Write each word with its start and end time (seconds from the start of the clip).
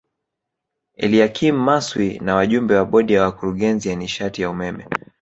Eliakim 0.95 1.55
Maswi 1.55 2.19
na 2.19 2.35
wajumbe 2.35 2.75
wa 2.75 2.85
Bodi 2.85 3.13
ya 3.13 3.23
Wakurugenzi 3.23 3.89
ya 3.89 3.95
nishati 3.95 4.41
ya 4.41 4.49
umeme 4.49 4.87